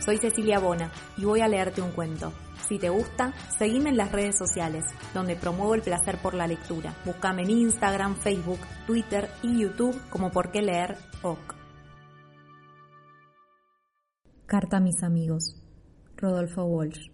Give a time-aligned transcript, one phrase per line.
[0.00, 2.32] soy Cecilia Bona y voy a leerte un cuento.
[2.68, 4.84] Si te gusta, seguime en las redes sociales,
[5.14, 6.94] donde promuevo el placer por la lectura.
[7.04, 11.54] Búscame en Instagram, Facebook, Twitter y YouTube como Por qué leer OK.
[14.46, 15.56] Carta a mis amigos.
[16.16, 17.08] Rodolfo Walsh.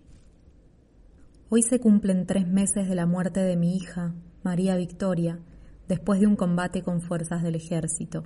[1.48, 5.38] Hoy se cumplen tres meses de la muerte de mi hija, María Victoria,
[5.86, 8.24] después de un combate con fuerzas del ejército.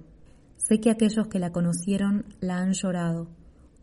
[0.56, 3.28] Sé que aquellos que la conocieron la han llorado.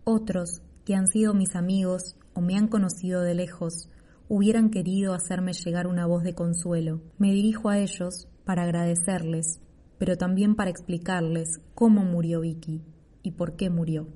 [0.06, 3.90] Otros, que han sido mis amigos o me han conocido de lejos,
[4.30, 7.02] hubieran querido hacerme llegar una voz de consuelo.
[7.18, 9.60] Me dirijo a ellos para agradecerles,
[9.98, 12.86] pero también para explicarles cómo murió Vicky
[13.22, 14.08] y por qué murió.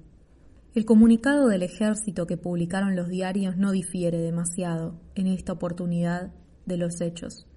[0.73, 6.31] El comunicado del ejército que publicaron los diarios no difiere demasiado en esta oportunidad
[6.65, 7.47] de los hechos.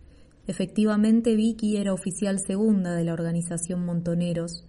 [0.48, 4.68] Efectivamente, Vicky era oficial segunda de la organización Montoneros,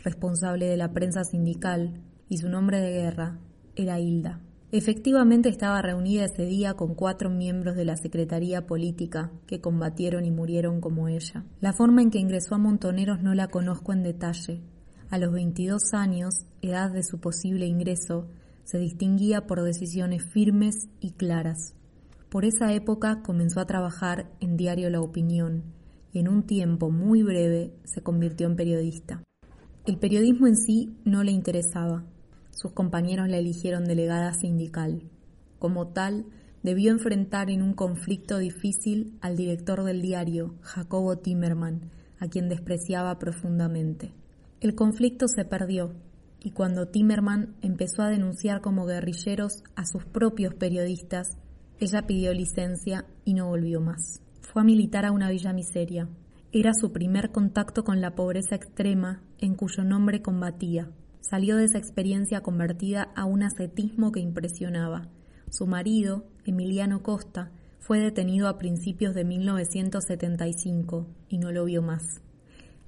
[0.00, 3.38] responsable de la prensa sindical, y su nombre de guerra
[3.76, 4.40] era Hilda.
[4.72, 10.32] Efectivamente estaba reunida ese día con cuatro miembros de la Secretaría Política que combatieron y
[10.32, 11.44] murieron como ella.
[11.60, 14.60] La forma en que ingresó a Montoneros no la conozco en detalle.
[15.08, 18.26] A los 22 años, edad de su posible ingreso,
[18.64, 21.74] se distinguía por decisiones firmes y claras.
[22.28, 25.62] Por esa época comenzó a trabajar en Diario La Opinión
[26.12, 29.22] y en un tiempo muy breve se convirtió en periodista.
[29.86, 32.04] El periodismo en sí no le interesaba,
[32.56, 35.02] sus compañeros la eligieron delegada sindical.
[35.58, 36.24] Como tal,
[36.62, 43.18] debió enfrentar en un conflicto difícil al director del diario, Jacobo Timerman, a quien despreciaba
[43.18, 44.14] profundamente.
[44.62, 45.92] El conflicto se perdió,
[46.40, 51.36] y cuando Timerman empezó a denunciar como guerrilleros a sus propios periodistas,
[51.78, 54.22] ella pidió licencia y no volvió más.
[54.40, 56.08] Fue a militar a una villa miseria.
[56.52, 60.90] Era su primer contacto con la pobreza extrema en cuyo nombre combatía,
[61.28, 65.08] salió de esa experiencia convertida a un ascetismo que impresionaba.
[65.50, 67.50] Su marido, Emiliano Costa,
[67.80, 72.20] fue detenido a principios de 1975 y no lo vio más.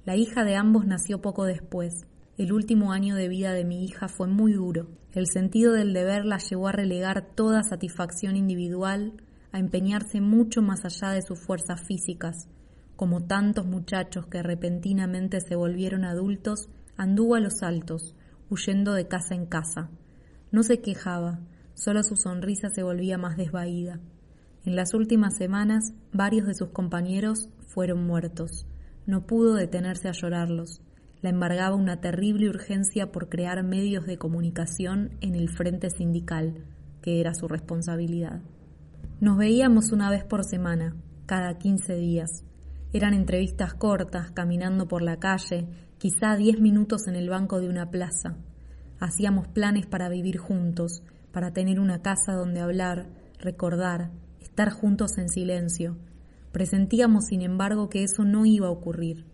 [0.05, 2.05] La hija de ambos nació poco después.
[2.37, 4.87] El último año de vida de mi hija fue muy duro.
[5.11, 9.21] El sentido del deber la llevó a relegar toda satisfacción individual,
[9.51, 12.47] a empeñarse mucho más allá de sus fuerzas físicas.
[12.95, 18.15] Como tantos muchachos que repentinamente se volvieron adultos, anduvo a los altos,
[18.49, 19.89] huyendo de casa en casa.
[20.51, 21.39] No se quejaba,
[21.73, 23.99] solo su sonrisa se volvía más desvaída.
[24.65, 28.65] En las últimas semanas, varios de sus compañeros fueron muertos.
[29.05, 30.81] No pudo detenerse a llorarlos.
[31.21, 36.65] La embargaba una terrible urgencia por crear medios de comunicación en el frente sindical,
[37.01, 38.41] que era su responsabilidad.
[39.19, 40.95] Nos veíamos una vez por semana,
[41.25, 42.43] cada quince días.
[42.93, 45.67] Eran entrevistas cortas, caminando por la calle,
[45.99, 48.37] quizá diez minutos en el banco de una plaza.
[48.99, 55.27] Hacíamos planes para vivir juntos, para tener una casa donde hablar, recordar, estar juntos en
[55.27, 55.97] silencio.
[56.53, 59.25] Presentíamos, sin embargo, que eso no iba a ocurrir,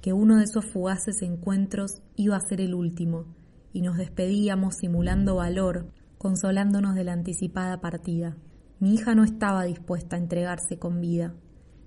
[0.00, 3.26] que uno de esos fugaces encuentros iba a ser el último,
[3.74, 8.38] y nos despedíamos simulando valor, consolándonos de la anticipada partida.
[8.80, 11.34] Mi hija no estaba dispuesta a entregarse con vida.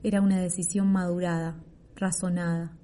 [0.03, 1.63] Era una decisión madurada,
[1.95, 2.78] razonada.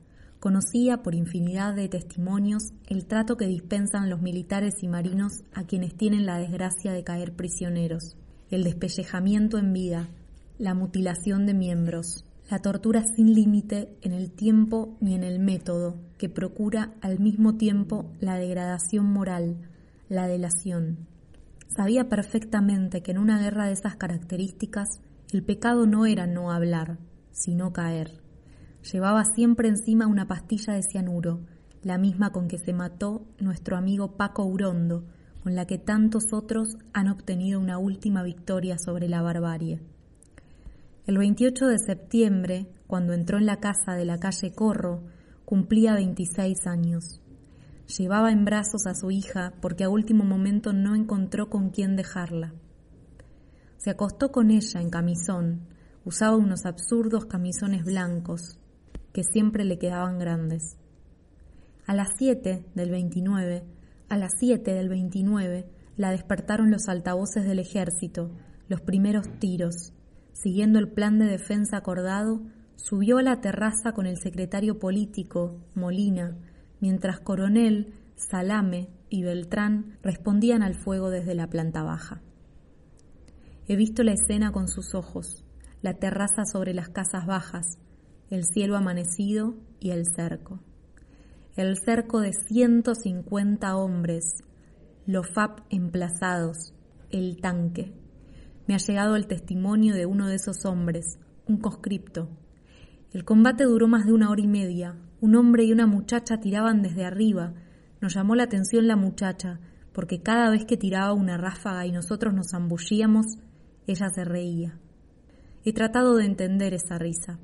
[0.46, 5.98] Conocía por infinidad de testimonios el trato que dispensan los militares y marinos a quienes
[5.98, 8.16] tienen la desgracia de caer prisioneros,
[8.52, 10.08] el despellejamiento en vida,
[10.60, 15.96] la mutilación de miembros, la tortura sin límite en el tiempo ni en el método,
[16.20, 19.58] que procura al mismo tiempo la degradación moral,
[20.10, 21.08] la delación.
[21.76, 25.00] Sabía perfectamente que en una guerra de esas características
[25.34, 27.00] el pecado no era no hablar,
[27.32, 28.25] sino caer.
[28.91, 31.40] Llevaba siempre encima una pastilla de cianuro,
[31.82, 35.05] la misma con que se mató nuestro amigo Paco Urondo,
[35.43, 39.82] con la que tantos otros han obtenido una última victoria sobre la barbarie.
[41.08, 45.02] El 28 de septiembre, cuando entró en la casa de la calle Corro,
[45.46, 47.22] cumplía 26 años.
[47.97, 52.53] Llevaba en brazos a su hija porque a último momento no encontró con quién dejarla.
[53.78, 55.61] Se acostó con ella en camisón,
[56.03, 58.59] usaba unos absurdos camisones blancos,
[59.16, 60.78] que siempre le quedaban grandes.
[61.88, 63.64] A las 7 del 29,
[64.09, 68.29] a las 7 del 29, La despertaron los altavoces del ejército,
[68.67, 69.94] los primeros tiros.
[70.34, 72.41] Siguiendo el plan de defensa acordado,
[72.76, 76.35] subió a la terraza con el secretario político, Molina,
[76.82, 82.22] mientras Coronel, Salame y Beltrán respondían al fuego desde la planta baja.
[83.70, 85.46] He visto la escena con sus ojos,
[85.82, 87.78] la terraza sobre las casas bajas,
[88.30, 90.60] el cielo amanecido y el cerco.
[91.56, 94.44] El cerco de 150 hombres,
[95.06, 96.74] los FAP emplazados,
[97.12, 97.94] el tanque.
[98.68, 102.30] Me ha llegado el testimonio de uno de esos hombres, un conscripto.
[103.14, 104.96] El combate duró más de una hora y media.
[105.22, 107.54] Un hombre y una muchacha tiraban desde arriba.
[108.02, 109.60] Nos llamó la atención la muchacha,
[109.94, 113.38] porque cada vez que tiraba una ráfaga y nosotros nos zambullíamos,
[113.88, 114.80] ella se reía.
[115.64, 117.40] He tratado de entender esa risa.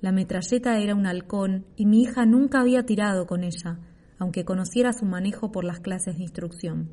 [0.00, 3.80] La metralleta era un halcón y mi hija nunca había tirado con ella,
[4.18, 6.90] aunque conociera su manejo por las clases de instrucción.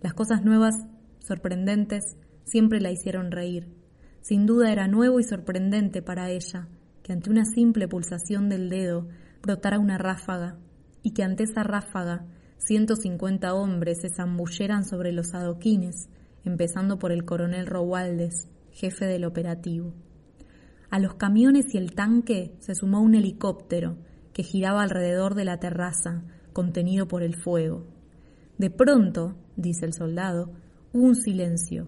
[0.00, 0.74] Las cosas nuevas,
[1.20, 3.68] sorprendentes, siempre la hicieron reír.
[4.22, 6.68] Sin duda era nuevo y sorprendente para ella
[7.02, 9.08] que ante una simple pulsación del dedo
[9.42, 10.58] brotara una ráfaga
[11.02, 12.26] y que ante esa ráfaga
[12.58, 16.08] 150 hombres se zambulleran sobre los adoquines,
[16.44, 19.94] empezando por el coronel Rowaldes, jefe del operativo.
[20.90, 23.96] A los camiones y el tanque se sumó un helicóptero
[24.32, 27.86] que giraba alrededor de la terraza, contenido por el fuego.
[28.58, 30.50] De pronto, dice el soldado,
[30.92, 31.86] hubo un silencio.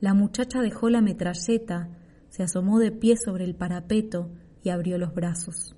[0.00, 1.90] La muchacha dejó la metralleta,
[2.28, 4.32] se asomó de pie sobre el parapeto
[4.64, 5.76] y abrió los brazos.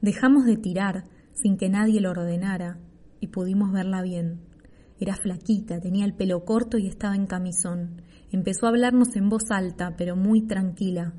[0.00, 1.04] Dejamos de tirar
[1.34, 2.78] sin que nadie lo ordenara
[3.20, 4.40] y pudimos verla bien.
[4.98, 8.02] Era flaquita, tenía el pelo corto y estaba en camisón.
[8.30, 11.12] Empezó a hablarnos en voz alta, pero muy tranquila.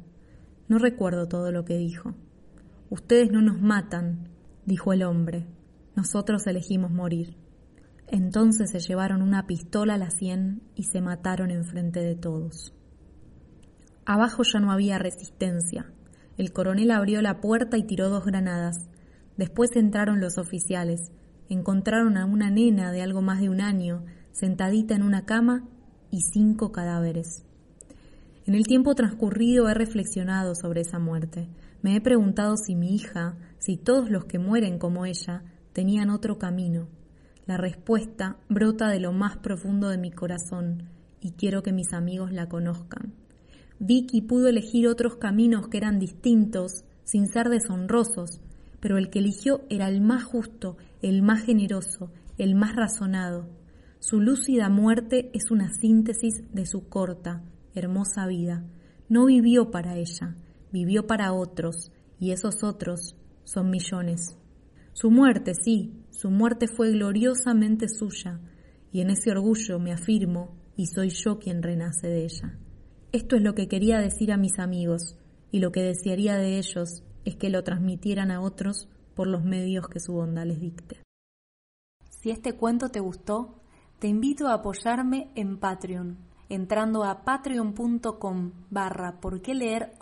[0.74, 2.16] No recuerdo todo lo que dijo.
[2.90, 4.30] Ustedes no nos matan,
[4.66, 5.46] dijo el hombre.
[5.96, 7.38] Nosotros elegimos morir.
[8.08, 12.74] Entonces se llevaron una pistola a la sien y se mataron enfrente de todos.
[14.08, 15.94] Abajo ya no había resistencia.
[16.40, 18.90] El coronel abrió la puerta y tiró dos granadas.
[19.38, 21.12] Después entraron los oficiales.
[21.50, 25.70] Encontraron a una nena de algo más de un año, sentadita en una cama,
[26.10, 27.46] y cinco cadáveres.
[28.45, 31.48] En el tiempo transcurrido he reflexionado sobre esa muerte.
[31.81, 36.38] Me he preguntado si mi hija, si todos los que mueren como ella, tenían otro
[36.38, 36.90] camino.
[37.45, 40.90] La respuesta brota de lo más profundo de mi corazón
[41.22, 43.13] y quiero que mis amigos la conozcan.
[43.80, 48.42] Vicky pudo elegir otros caminos que eran distintos, sin ser deshonrosos,
[48.81, 53.48] pero el que eligió era el más justo, el más generoso, el más razonado.
[54.00, 57.42] Su lúcida muerte es una síntesis de su corta,
[57.75, 58.66] hermosa vida.
[59.10, 60.36] No vivió para ella,
[60.72, 64.38] vivió para otros, y esos otros son millones.
[64.94, 68.40] Su muerte, sí, su muerte fue gloriosamente suya,
[68.92, 72.58] y en ese orgullo me afirmo y soy yo quien renace de ella.
[73.12, 75.18] Esto es lo que quería decir a mis amigos,
[75.52, 79.88] y lo que desearía de ellos es que lo transmitieran a otros por los medios
[79.88, 80.98] que su bondad les dicte.
[82.10, 83.62] Si este cuento te gustó,
[84.00, 86.18] te invito a apoyarme en Patreon.
[86.50, 89.94] Entrando a patreon.com barra por qué leer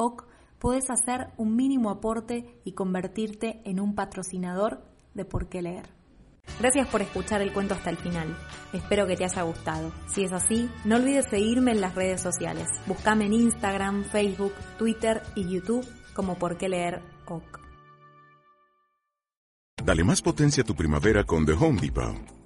[0.60, 4.84] puedes hacer un mínimo aporte y convertirte en un patrocinador
[5.14, 5.90] de por qué leer.
[6.60, 8.36] Gracias por escuchar el cuento hasta el final.
[8.74, 9.92] Espero que te haya gustado.
[10.08, 12.68] Si es así, no olvides seguirme en las redes sociales.
[12.86, 17.60] Búscame en Instagram, Facebook, Twitter y YouTube como por qué leer OK.
[19.84, 22.40] Dale más potencia a tu primavera con The Home Depot.